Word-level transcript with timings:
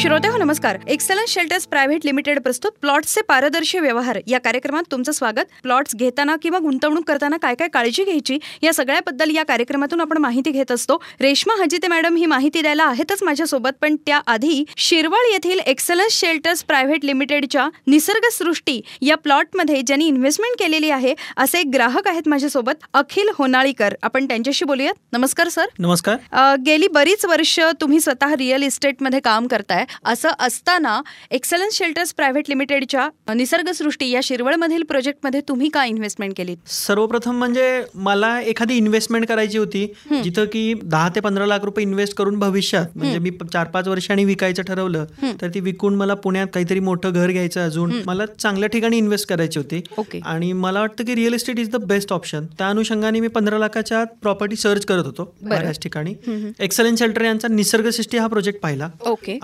श्रोते 0.00 0.28
हो 0.28 0.36
नमस्कार. 0.38 0.76
एक्सलन्स 0.88 1.30
शेल्टर्स 1.30 1.66
प्रायव्हेट 1.66 2.04
लिमिटेड 2.04 2.38
प्रस्तुत 2.40 2.72
प्लॉट्सचे 2.80 3.20
पारदर्शी 3.20 3.78
व्यवहार. 3.78 4.18
या 4.26 4.38
कार्यक्रमात 4.40 4.82
तुमचं 4.90 5.12
स्वागत. 5.12 5.50
प्लॉट्स 5.62 5.94
घेताना 5.94 6.36
किंवा 6.42 6.58
गुंतवणूक 6.58 7.04
करताना 7.08 7.36
काय 7.36 7.54
काय 7.54 7.68
काळजी 7.68 8.04
घ्यायची 8.04 8.38
या 8.62 8.72
सगळ्याबद्दल 8.74 9.34
या 9.36 9.42
कार्यक्रमातून 9.44 10.00
आपण 10.00 10.18
माहिती 10.18 10.50
घेत 10.50 10.72
असतो. 10.72 10.96
रेश्मा 11.20 11.54
हजिते 11.62 11.88
मॅडम 11.88 12.16
ही 12.16 12.26
माहिती 12.26 12.62
द्यायला 12.62 12.84
आहेतच 12.84 13.22
माझ्यासोबत 13.22 13.76
पण 13.80 13.96
त्याआधी 14.06 14.64
शिरवळ 14.76 15.26
येथील 15.32 15.58
एक्सलन्स 15.66 16.18
शेल्टर्स 16.20 16.62
प्रायव्हेट 16.64 17.04
लिमिटेडच्या 17.04 17.68
निसर्गसृष्टी 17.86 18.80
या 19.02 19.16
प्लॉटमध्ये 19.16 19.82
ज्यांनी 19.82 20.06
इन्व्हेस्टमेंट 20.06 20.58
केलेली 20.58 20.90
आहे 20.90 21.14
असे 21.36 21.60
एक 21.60 21.70
ग्राहक 21.74 22.08
आहेत 22.08 22.28
माझ्यासोबत 22.28 22.86
अखिल 22.94 23.30
होनाळीकर. 23.38 23.94
आपण 24.02 24.28
त्यांच्याशी 24.28 24.64
बोलूयात. 24.64 24.94
नमस्कार 25.12 25.48
सर. 25.48 25.66
नमस्कार. 25.78 26.56
गेली 26.66 26.88
बरीच 26.88 27.24
वर्ष 27.24 27.58
तुम्ही 27.80 28.00
स्वतः 28.00 28.34
रिअल 28.34 28.62
इस्टेटमध्ये 28.62 29.20
काम 29.20 29.46
करताय. 29.46 29.84
असं 30.04 30.30
असताना 30.38 31.00
एक्सलन्स 31.30 31.78
शेल्टर्स 31.78 32.12
प्रायव्हेट 32.14 32.48
लिमिटेडच्या 32.48 33.08
निसर्गसृष्टी 33.34 34.08
या 34.10 34.20
शिरवळमधील 34.22 34.82
प्रोजेक्टमध्ये 34.82 35.40
तुम्ही 35.48 35.68
का 35.68 35.84
इन्व्हेस्टमेंट 35.84 36.34
केली 36.36 36.54
सर्वप्रथम 36.66 37.38
म्हणजे 37.38 37.82
मला 37.94 38.40
एखादी 38.40 38.76
इन्व्हेस्टमेंट 38.76 39.26
करायची 39.26 39.58
होती 39.58 39.86
जिथं 40.22 40.44
की 40.44 40.72
दहा 40.82 41.08
ते 41.08 41.20
पंधरा 41.20 41.46
लाख 41.46 41.64
रुपये 41.64 41.82
इन्व्हेस्ट 41.82 42.14
करून 42.14 42.38
भविष्यात 42.38 42.96
म्हणजे 42.96 43.18
मी 43.18 43.30
चार 43.52 43.66
पाच 43.66 43.88
वर्षांनी 43.88 44.24
विकायचं 44.24 44.62
ठरवलं 44.62 45.04
तर 45.40 45.48
ती 45.54 45.60
विकून 45.60 45.94
मला 45.94 46.14
पुण्यात 46.14 46.46
काहीतरी 46.54 46.80
मोठं 46.80 47.12
घर 47.12 47.30
घ्यायचं 47.30 47.64
अजून 47.64 47.92
मला 48.06 48.26
चांगल्या 48.28 48.68
ठिकाणी 48.68 48.98
इन्व्हेस्ट 48.98 49.28
करायची 49.28 49.58
होती. 49.58 49.80
ओके. 49.98 50.20
आणि 50.24 50.52
मला 50.52 50.80
वाटतं 50.80 51.04
की 51.04 51.14
real 51.14 51.34
estate 51.34 51.58
is 51.58 51.70
the 51.70 51.76
best 51.84 52.12
option 52.12 52.46
त्या 52.58 52.68
अनुषंगाने 52.68 53.20
मी 53.20 53.28
पंधरा 53.28 53.58
लाखाच्या 53.58 54.02
प्रॉपर्टी 54.22 54.56
सर्च 54.56 54.84
करत 54.86 55.06
होतो 55.06 55.24
बऱ्याच 55.42 55.78
ठिकाणी. 55.82 56.14
एक्सलन्स 56.60 56.98
शेल्टर 56.98 57.24
यांचा 57.24 57.48
निसर्गसृष्टी 57.48 58.18
हा 58.18 58.26
प्रोजेक्ट 58.26 58.60
पाहिला. 58.60 58.88
ओके. 59.06 59.38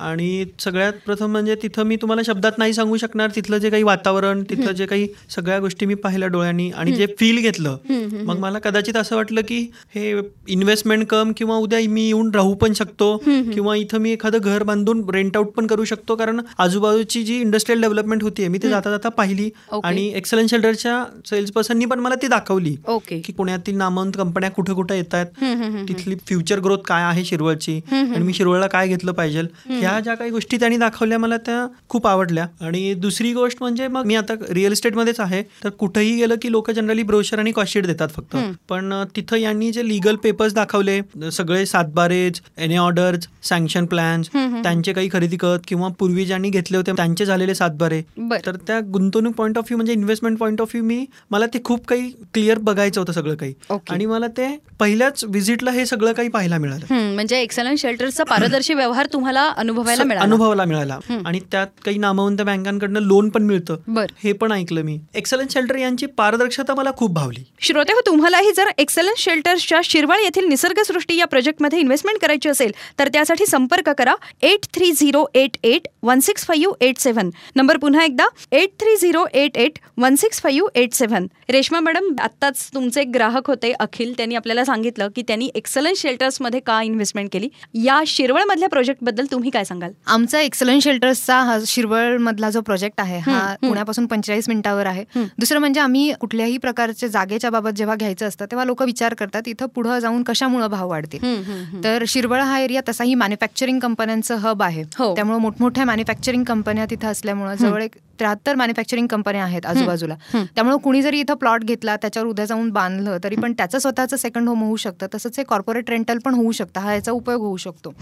सगळ्यात 0.61 0.93
प्रथम 1.07 1.31
म्हणजे 1.31 1.55
तिथं 1.63 1.83
मी 1.83 1.97
तुम्हाला 1.97 2.23
शब्दात 2.27 2.59
नाही 2.59 2.73
सांगू 2.73 2.97
शकणार. 2.97 3.31
तिथलं 3.37 3.59
जे 3.59 3.71
काही 3.71 3.83
वातावरण 3.83 4.43
तिथलं 4.51 4.73
जे 4.73 4.87
काही 4.87 5.07
सगळ्या 5.31 5.59
गोष्टी 5.61 5.87
मी 5.87 5.95
पाहिल्या 5.97 6.29
डोळ्यांनी 6.29 6.71
आणि 6.71 6.93
जे 6.93 7.07
फील 7.19 7.41
घेतलं. 7.41 7.77
मग 8.25 8.39
मला 8.39 8.59
कदाचित 8.59 8.97
असं 8.97 9.17
वाटलं 9.17 9.41
की 9.49 9.59
हे 9.95 10.13
इन्व्हेस्टमेंट 10.49 11.07
कम 11.07 11.33
किंवा 11.37 11.57
उद्या 11.57 11.81
मी 11.89 12.05
येऊन 12.07 12.31
राहू 12.35 12.55
पण 12.55 12.73
शकतो 12.73 13.17
किंवा 13.27 13.75
इथं 13.77 13.99
मी 14.01 14.13
एखादं 14.13 14.39
घर 14.41 14.63
बांधून 14.63 15.05
रेंट 15.15 15.37
आउट 15.37 15.51
पण 15.57 15.67
करू 15.67 15.85
शकतो. 15.85 16.15
कारण 16.17 16.41
आजूबाजूची 16.59 17.23
जी 17.25 17.41
इंडस्ट्रियल 17.41 17.81
डेव्हलपमेंट 17.81 18.23
होती 18.23 18.49
मी 18.49 18.59
ते 18.63 18.69
जाता 18.69 18.91
जाता 18.91 19.09
पाहिली. 19.11 19.49
आणि 19.85 20.07
एक्सलन्स 20.17 20.51
शेल्टरच्या 20.51 21.03
सेल्स 21.27 21.51
पर्सननी 21.53 21.85
पण 21.85 22.01
मला 22.01 22.15
ती 22.23 22.27
दाखवली 22.29 22.75
की 23.19 23.33
पुण्यातील 23.33 23.77
नामवंत 23.77 24.13
कंपन्या 24.17 24.51
कुठे 24.51 24.73
कुठे 24.75 24.97
येत 24.97 25.15
आहेत 25.15 25.87
तिथली 25.89 26.15
फ्युचर 26.27 26.61
ग्रोथ 26.61 26.79
काय 26.87 27.03
आहे 27.03 27.25
शिरवळची 27.25 27.81
आणि 27.93 28.19
मी 28.19 28.33
शिरवळला 28.35 28.67
काय 28.67 28.89
घेतलं 28.89 29.13
पाहिजे. 29.13 29.43
ह्या 29.69 29.99
ज्या 30.01 30.15
काही 30.15 30.26
गोष्टी 30.31 30.57
त्यांनी 30.57 30.77
दाखवल्या 30.77 31.19
मला 31.19 31.37
त्या 31.37 31.67
खूप 31.89 32.07
आवडल्या. 32.07 32.47
आणि 32.61 32.93
दुसरी 32.95 33.33
गोष्ट 33.33 33.59
म्हणजे 33.61 33.89
मग 33.89 34.07
मी 34.07 34.15
आता 34.17 34.35
रिअल 34.51 34.73
इस्टेटमध्येच 34.73 35.21
आहे 35.21 35.43
तर 35.65 35.69
कुठेही 35.71 36.15
गेलं 36.17 36.35
की 36.43 36.51
लोक 36.53 36.71
जनरली 36.71 37.03
ब्रोशर 37.03 37.39
आणि 37.39 37.53
कॉस्टशीट 37.53 37.87
देतात 37.87 38.09
फक्त. 38.09 38.37
पण 38.69 38.93
तिथं 39.17 39.37
यांनी 39.37 39.71
जे 39.73 39.87
लिगल 39.89 40.17
पेपर्स 40.23 40.55
दाखवले 40.55 41.01
सगळे 41.33 41.65
सातबारेज 41.67 42.41
एन 42.59 42.77
ऑर्डर्स 42.79 43.29
सँक्शन 43.49 43.87
प्लॅन्स 43.87 44.29
त्यांचे 44.35 44.93
काही 44.93 45.09
खरेदी 45.13 45.37
करत 45.37 45.61
किंवा 45.69 45.89
पूर्वी 45.99 46.25
ज्यांनी 46.27 46.51
घेतले 46.51 46.77
होते 46.77 46.93
त्यांचे 46.93 47.27
झालेले 47.27 47.55
सातबारे 47.55 48.03
बर. 48.19 48.39
तर 48.47 48.57
त्या 48.67 48.81
गुंतवणूक 48.93 49.35
पॉईंट 49.35 49.59
ऑफ 49.59 49.65
व्ह्यू 49.65 49.77
म्हणजे 49.77 49.93
इन्व्हेस्टमेंट 49.93 50.39
पॉईंट 50.39 50.61
ऑफ 50.61 50.75
व्ह्यू 50.75 50.85
मी 50.87 51.05
मला 51.31 51.47
ते 51.47 51.59
खूप 51.65 51.87
काही 51.87 52.11
क्लिअर 52.35 52.59
बघायचं 52.61 53.01
होतं 53.01 53.13
सगळं 53.13 53.35
काही. 53.35 53.55
आणि 53.91 54.07
मला 54.07 54.27
ते 54.37 54.47
पहिल्याच 54.81 55.25
व्हिजिटला 55.25 55.71
हे 55.71 55.85
सगळं 55.87 56.13
काही 56.13 56.29
पाहायला 56.29 56.59
मिळालं. 56.59 57.13
म्हणजे 57.15 57.41
एक्सलन्स 57.41 57.81
शेल्टरचा 57.81 58.25
पारदर्शी 58.25 58.75
व्यवहार 58.75 59.07
तुम्हाला 59.13 59.43
अनुभवायला 59.49 60.05
मिळाला. 60.19 60.35
अनुभवाला 60.35 60.65
मिळाला. 60.65 60.99
आणि 61.27 61.41
त्यात 61.53 61.67
काही 61.85 61.99
नामवंत 61.99 62.43
बँकांकडनं 62.43 63.01
लोन 63.01 63.29
पण 63.29 63.43
मिळतं. 63.43 63.77
बर. 63.89 64.07
हे 64.25 64.33
पण 64.33 64.53
ऐकलं 64.53 64.83
मी. 64.83 64.99
एक्सलन्स 65.15 65.53
शेल्टर 65.53 65.77
यांची 65.77 66.07
पारदर्शकता 66.07 66.75
मला 66.75 66.91
खूप 66.97 67.13
भावली. 67.13 67.45
श्रोते 67.61 67.93
हो 67.93 68.01
तुम्हालाही 68.07 68.53
जर 68.57 68.65
एक्सलन्स 68.79 69.19
शेल्टर्सच्या 69.19 69.81
शिरवळ 69.85 70.17
येथील 70.17 70.47
निसर्गसृष्टी 70.47 71.17
या 71.17 71.27
प्रोजेक्टमध्ये 71.27 71.79
इन्व्हेस्टमेंट 71.79 72.19
करायची 72.21 72.49
असेल 72.49 72.73
तर 72.99 73.09
त्यासाठी 73.09 73.47
संपर्क 73.47 73.89
करा. 73.89 74.15
Eight 74.43 74.67
three 74.75 74.93
zero 74.93 75.25
eight 75.35 75.57
eight 75.63 75.89
one 76.03 76.21
six 76.21 76.47
five 76.47 76.75
eight 76.81 76.99
seven 76.99 77.31
number 77.57 77.77
पुन्हा 77.77 78.05
एकदा 78.05 78.27
eight 78.53 78.69
three 78.81 78.97
zero 78.97 79.25
eight 79.35 79.57
eight 79.57 79.79
one 79.97 80.15
six 80.15 80.41
five 80.43 80.69
eight 80.75 80.93
seven 80.93 81.27
Reshma 81.51 81.81
madam 81.81 82.15
आत्ताच 82.21 82.69
तुमचे 82.75 83.01
एक 83.01 83.11
ग्राहक 83.15 83.47
होते 83.47 83.73
अखिल. 83.73 84.13
त्यांनी 84.17 84.35
आपल्याला 84.35 84.65
सांगितलं 84.65 85.09
की 85.17 85.23
त्यांनी 85.23 85.51
एक्सलन्स 85.55 85.99
शेल्टर्समध्ये 85.99 86.61
का 86.61 86.81
इन्व्हेस्टमेंट 86.83 87.29
केली? 87.33 87.49
या 87.75 88.03
शिरवळमधल्या 88.07 88.69
प्रोजेक्टबद्दल 88.69 89.27
तुम्ही 89.31 89.51
काय 89.51 89.65
सांगाल? 89.65 89.93
आमचा 90.07 90.41
एक्सलन्स 90.41 90.85
शेल्टर्सचा 90.85 91.37
हा 91.43 91.57
शिरवळ 91.67 92.17
मधला 92.19 92.51
जो 92.51 92.61
प्रोजेक्ट 92.61 93.01
आहे 93.01 93.19
हा. 93.19 93.39
पुण्यापासून 93.63 94.07
पंचेचाळीस 94.07 94.49
मिनिटावर 94.49 94.87
आहे. 94.87 95.05
दुसरं 95.39 95.61
म्हणजे 95.61 95.81
आम्ही 95.81 96.13
कुठल्याही 96.21 96.57
प्रकारच्या 96.59 97.09
जागेच्या 97.09 97.51
बाबत 97.51 97.71
जेव्हा 97.77 97.97
घ्यायचं 97.97 98.29
असतं 98.29 98.45
तेव्हा 98.45 98.65
लोक 98.65 98.83
विचार 98.83 99.15
करतात 99.15 99.49
इथं 99.49 99.67
पुढं 99.75 99.99
जाऊन 99.99 100.23
कशामुळे 100.23 100.69
भाव 100.69 100.89
वाढतील? 100.89 101.83
तर 101.85 102.05
शिरवळ 102.09 102.41
हा 102.41 102.59
एरिया 102.61 102.81
तसाही 102.89 103.15
मॅन्युफॅक्चरिंग 103.15 103.79
कंपन्यांचं 103.79 104.37
हब 104.39 104.63
आहे. 104.63 104.83
हो. 104.99 105.15
त्यामुळे 105.15 105.39
मोठमोठ्या 105.39 105.85
मॅन्युफॅक्चरिंग 105.85 106.45
कंपन्या 106.45 106.85
तिथं 106.91 107.09
असल्यामुळे 107.09 107.57
जवळ 107.57 107.83
एक 107.83 107.95
त्र्याहत्तर 108.19 108.55
मॅन्युफॅक्चरिंग 108.55 109.07
कंपन्या 109.07 109.43
आहेत 109.45 109.67
आजूबाजूला. 109.67 110.15
त्यामुळे 110.55 110.77
कुणी 110.85 111.03
जरी 111.03 111.19
इथं 111.21 111.35
प्लॉट 111.35 111.65
घेतला 111.65 111.97
त्याच्यावर 111.97 112.29
उद्या 112.29 112.45
जाऊन 112.45 112.71
बांधलं 112.71 113.19
तरी 113.25 113.37
पण 113.37 113.53
त्याचं 113.53 113.79
स्वतःचं 113.79 114.17
सेकंड 114.17 114.49
होम 114.49 114.63
होऊ 114.63 114.77
शकतं. 114.77 115.07
तसंच 115.15 115.39
हे 115.39 115.45
कॉर्पोरेट 115.45 115.91
रेंटल 115.91 116.19
पण 116.19 116.35
होऊ 116.35 116.53
शकतं. 116.53 116.81
हा 116.81 116.95
याचा 116.95 117.13
उपयोग 117.13 117.43
होऊ 117.43 117.57
शकतो. 117.57 117.93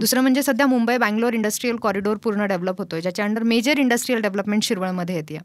दुसरं 0.00 0.20
म्हणजे 0.20 0.42
सध्या 0.42 0.66
मुंबई 0.66 0.96
बँगलोर 0.98 1.32
इंडस्ट्रीयल 1.42 1.76
कॉरिडोर 1.82 2.16
पूर्ण 2.16 2.44
डेव्हलप 2.46 2.78
होतोय 2.78 3.00
ज्याच्या 3.00 3.24
अंडर 3.24 3.42
मेजर 3.42 3.78
इंडस्ट्रीयल 3.78 4.20
डेव्हलपमेंट 4.22 4.62
शिरवळमध्ये 4.62 5.14
येते. 5.14 5.38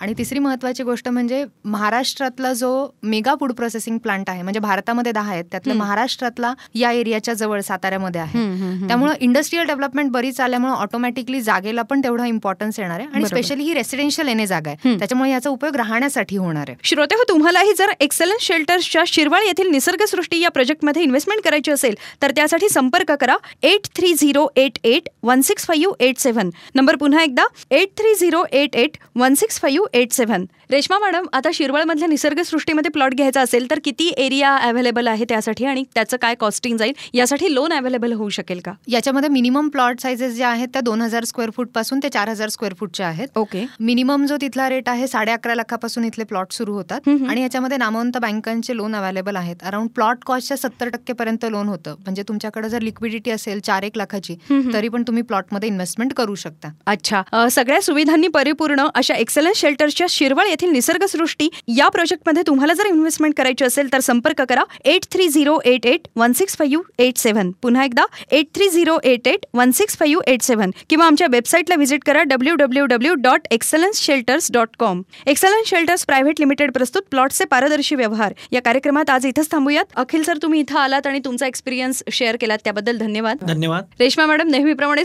आणि 0.00 0.12
तिसरी 0.18 0.38
महत्वाची 0.38 0.82
गोष्ट 0.82 1.08
म्हणजे 1.08 1.44
महाराष्ट्रातला 1.64 2.52
जो 2.52 2.70
मेगा 3.02 3.34
फूड 3.40 3.52
प्रोसेसिंग 3.52 3.96
प्लांट 3.98 4.30
आहे 4.30 4.42
म्हणजे 4.42 4.60
भारतामध्ये 4.60 5.12
दहा 5.12 5.30
आहेत 5.30 5.44
त्यातलं 5.50 5.72
हम्म. 5.72 5.82
महाराष्ट्रातला 5.84 6.52
या 6.74 6.90
एरियाच्या 6.92 7.34
जवळ 7.34 7.60
साताऱ्यामध्ये 7.60 8.20
आहे. 8.20 8.86
त्यामुळे 8.88 9.14
इंडस्ट्रीयल 9.20 9.66
डेव्हलपमेंट 9.66 10.10
बरीच 10.12 10.40
आल्यामुळे 10.40 10.72
ऑटोमॅटिकली 10.72 11.40
जागेला 11.40 11.82
पण 11.82 12.00
तेवढा 12.04 12.26
इम्पॉर्टन्स 12.26 12.78
येणार 12.80 13.00
आहे 13.00 13.08
आणि. 13.14 13.26
स्पेशली 13.26 13.62
ही 13.62 13.74
रेसिडेन्शियल 13.74 14.28
येणे 14.28 14.46
जागा 14.46 14.70
आहे. 14.70 14.96
त्याच्यामुळे 14.98 15.30
याचा 15.30 15.50
उपयोग 15.50 15.76
राहण्यासाठी 15.76 16.36
होणार 16.36 16.68
आहे. 16.68 16.76
श्रोते 16.84 17.14
हो 17.14 17.24
तुम्हालाही 17.28 17.72
जर 17.78 17.92
एक्सलन्स 18.00 18.46
शेल्टर्सच्या 18.46 19.02
शिरवळ 19.06 19.42
येथील 19.46 19.70
निसर्गसृष्टी 19.70 20.40
या 20.40 20.50
प्रोजेक्टमध्ये 20.50 21.02
इन्व्हेस्टमेंट 21.02 21.42
करायची 21.44 21.70
असेल 21.70 21.94
तर 22.22 22.30
त्यासाठी 22.36 22.68
संपर्क 22.68 23.12
करा. 23.12 23.36
Eight 23.62 23.86
three 23.96 24.12
zero 24.14 24.46
eight 24.56 24.78
eight 24.84 25.08
one 25.30 25.40
six 25.40 25.64
five 25.66 26.04
eight 26.04 26.18
seven 26.18 26.48
number 26.74 26.96
पुन्हा 26.96 27.22
एकदा 27.22 27.42
eight 27.70 27.88
three 27.98 28.14
zero 28.14 28.42
eight 28.52 28.76
eight 28.76 28.96
one 29.16 29.34
six 29.34 29.58
five 29.60 29.98
eight 29.98 30.12
seven 30.12 30.44
Reshma 30.70 30.98
madam 30.98 31.26
आता 31.32 31.50
शिरवळमधल्या 31.54 32.08
निसर्गसृष्टीमध्ये 32.08 32.90
प्लॉट 32.90 33.14
घ्यायचा 33.14 33.40
असेल 33.40 33.70
तर 33.70 33.78
किती 33.84 34.08
एरिया 34.16 34.54
अवेलेबल 34.68 35.08
आहे 35.08 35.24
त्यासाठी 35.28 35.64
आणि 35.64 35.84
त्याचं 35.94 36.16
काय 36.22 36.34
कॉस्टिंग 36.40 36.76
जाईल? 36.76 36.92
यासाठी 37.14 37.52
लोन 37.54 37.72
अवेलेबल 37.72 38.12
होऊ 38.12 38.28
शकेल 38.28 38.60
का? 38.64 38.72
याच्यामध्ये 38.88 39.28
मिनिमम 39.28 39.68
प्लॉट 39.68 40.00
साइजेस 40.00 40.34
ज्या 40.34 40.48
आहेत 40.48 40.68
त्या 40.72 40.82
दोन 40.82 41.02
हजार 41.02 41.24
स्क्वेअर 41.24 41.50
फूटपासून 41.56 42.00
ते 42.02 42.08
चार 42.08 42.28
हजार 42.28 42.48
स्क्वेअर 42.48 42.74
फूटच्या 42.80 43.06
आहेत. 43.06 43.28
ओके 43.36 43.64
मिनिमम 43.80 44.26
जो 44.26 44.36
तिथला 44.40 44.68
रेट 44.68 44.88
आहे 44.88 45.06
साडे 45.06 45.32
अकरा 45.32 45.54
लाखापासून 45.54 46.04
इथले 46.04 46.24
प्लॉट 46.24 46.52
सुरू 46.52 46.74
होतात. 46.74 47.08
आणि 47.08 47.42
याच्यामध्ये 47.42 47.78
नामवंत 47.78 48.18
बँकांचे 48.22 48.76
लोन 48.76 48.94
अवेलेबल 48.96 49.36
आहेत. 49.36 49.56
अराउंड 49.62 49.90
प्लॉट 49.94 50.24
कॉस्टच्या 50.26 50.56
सत्तर 50.56 50.88
टक्के 50.88 51.12
पर्यंत 51.12 51.44
लोन 51.50 51.68
होतं. 51.68 51.94
म्हणजे 52.00 52.22
तुमच्याकडे 52.28 52.68
जर 52.68 52.82
लिक्विडिटी 52.82 53.30
असेल 53.30 53.60
चार 53.60 53.82
एक 53.82 53.96
लाखाची. 53.96 54.36
तरी 54.74 54.88
पण 54.88 55.02
तुम्ही 55.02 55.19
प्लॉटमध्ये 55.22 55.68
इन्व्हेस्टमेंट 55.68 56.12
करू 56.12 56.34
शकता. 56.34 56.68
अच्छा. 56.86 57.48
सगळ्या 57.50 57.80
सुविधांनी 57.82 58.28
परिपूर्ण 58.28 58.86
अशा 58.94 59.14
एक्सलन्स 59.14 59.56
शेल्टर्सच्या 59.56 60.06
शिरवळ 60.10 60.46
येथील 60.46 60.70
निसर्गसृष्टी 60.70 61.48
या 61.68 61.88
प्रोजेक्टमध्ये 61.88 62.42
तुम्हाला 62.46 62.72
जर 62.72 62.86
इन्व्हेस्टमेंट 62.86 63.34
करायची 63.36 63.64
असेल 63.64 63.92
तर 63.92 64.00
संपर्क 64.00 64.42
करा. 64.42 64.62
Eight 64.84 65.04
three 65.12 65.28
zero 65.28 65.58
eight 65.64 65.86
eight 65.86 66.08
one 66.16 66.32
six 66.32 66.56
five 66.56 66.82
eight 66.98 67.16
seven 67.16 67.50
पुन्हा 67.62 67.84
एकदा 67.84 68.04
eight 68.30 68.46
three 68.54 68.68
zero 68.68 68.98
eight 69.04 69.28
eight 69.28 69.46
one 69.54 69.70
six 69.70 69.96
five 69.98 70.22
eight 70.26 70.42
seven 70.42 70.70
किंवा 70.90 71.06
आमच्या 71.06 71.26
वेबसाईटला 71.30 71.74
व्हिजिट 71.74 72.04
करा 72.04 72.22
W 72.22 72.54
W 72.54 72.84
W 72.86 73.14
dot 73.18 73.46
Excellence 73.50 74.00
Shelters 74.00 74.50
dot 74.52 74.76
com 74.78 75.02
Excellence 75.26 75.68
Shelters 75.70 76.04
private 76.06 76.40
limited 76.40 76.72
प्रस्तुत 76.72 77.02
प्लॉटचे 77.10 77.44
पारदर्शी 77.44 77.94
व्यवहार. 77.94 78.34
या 78.52 78.60
कार्यक्रमात 78.62 79.10
आज 79.10 79.26
इथंच 79.26 79.50
थांबूयात. 79.50 79.84
अखिल 79.96 80.22
सर 80.22 80.38
तुम्ही 80.42 80.60
इथं 80.60 80.78
आलात 80.78 81.06
आणि 81.06 81.20
तुमचा 81.24 81.46
एक्सपिरियन्स 81.46 82.02
शेअर 82.12 82.36
केलात. 82.40 82.58
त्याबद्दल 82.64 82.98
धन्यवाद. 82.98 83.36
धन्यवाद. 83.42 83.84
रेश्मा 84.00 84.26
मॅडम 84.26 84.48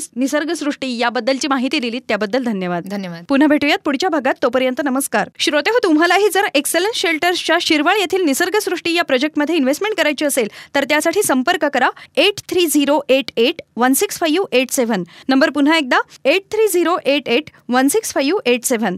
नेहमीप्रमाणेच 0.05 0.09
निसर्गसृष्टी 0.15 0.97
याबद्दलची 0.97 1.47
माहिती 1.47 1.79
दिली 1.79 1.99
त्याबद्दल 1.99 2.43
धन्यवाद. 2.43 2.87
धन्यवाद. 2.87 3.23
पुन्हा 3.29 3.47
भेटूयात 3.47 3.77
पुढच्या 3.85 4.09
भागात. 4.09 4.33
तोपर्यंत 4.43 4.81
नमस्कार. 4.85 5.29
श्रोते 5.39 5.69
हो 5.69 5.79
तुम्हालाही 5.83 6.29
जर 6.29 6.45
एक्सलन्स 6.55 6.95
शेल्टर्सच्या 6.95 7.57
शिरवळ 7.61 7.97
येथील 7.97 8.23
निसर्गसृष्टी 8.25 8.93
या 8.93 9.03
प्रोजेक्टमध्ये 9.03 9.55
इन्व्हेस्टमेंट 9.55 9.97
करायची 9.97 10.25
असेल 10.25 10.47
तर 10.75 10.83
त्यासाठी 10.83 11.23
संपर्क 11.23 11.65
करा. 11.65 11.89
Eight 12.15 12.39
three 12.49 12.67
zero 12.67 12.99
eight 13.09 13.31
eight 13.37 13.61
one 13.75 13.93
six 13.93 14.19
five 14.19 14.47
eight 14.51 14.71
seven 14.71 15.03
number 15.29 15.49
पुन्हा 15.49 15.77
एकदा 15.77 15.99
eight 16.25 16.41
three 16.51 16.67
zero 16.67 16.97
eight 17.05 17.29
eight 17.29 17.49
one 17.69 17.87
six 17.87 18.13
five 18.13 18.39
eight 18.45 18.65
seven 18.65 18.97